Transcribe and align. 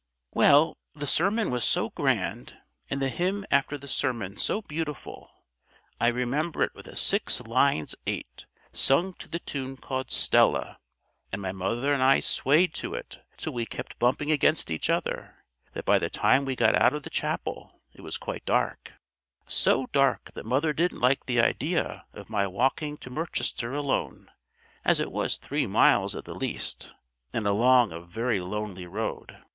"Well, 0.31 0.73
the 0.95 1.05
sermon 1.05 1.51
was 1.51 1.63
so 1.63 1.91
grand, 1.91 2.57
and 2.89 2.99
the 2.99 3.09
hymn 3.09 3.45
after 3.51 3.77
the 3.77 3.87
sermon 3.87 4.35
so 4.35 4.63
beautiful 4.63 5.29
I 5.99 6.07
remember 6.07 6.63
it 6.63 6.73
was 6.73 6.87
a 6.87 6.95
six 6.95 7.39
lines 7.41 7.93
eight, 8.07 8.47
sung 8.73 9.13
to 9.19 9.29
the 9.29 9.37
tune 9.37 9.77
called 9.77 10.09
Stella, 10.09 10.79
and 11.31 11.43
mother 11.55 11.93
and 11.93 12.01
I 12.01 12.19
swayed 12.19 12.73
to 12.77 12.95
it 12.95 13.23
till 13.37 13.53
we 13.53 13.67
kept 13.67 13.99
bumping 13.99 14.31
against 14.31 14.71
each 14.71 14.89
other 14.89 15.45
that 15.73 15.85
by 15.85 15.99
the 15.99 16.09
time 16.09 16.45
we 16.45 16.55
got 16.55 16.73
out 16.73 16.93
of 16.95 17.07
chapel 17.11 17.79
it 17.93 18.01
was 18.01 18.17
quite 18.17 18.43
dark 18.43 18.93
so 19.45 19.85
dark 19.91 20.31
that 20.33 20.47
mother 20.47 20.73
didn't 20.73 20.99
like 20.99 21.27
the 21.27 21.39
idea 21.39 22.07
of 22.11 22.27
my 22.27 22.47
walking 22.47 22.97
to 22.97 23.11
Merchester 23.11 23.75
alone, 23.75 24.31
as 24.83 24.99
it 24.99 25.11
was 25.11 25.37
three 25.37 25.67
miles 25.67 26.15
at 26.15 26.25
the 26.25 26.33
least, 26.33 26.91
and 27.35 27.45
along 27.45 27.91
a 27.91 28.01
very 28.01 28.39
lonely 28.39 28.87
road. 28.87 29.37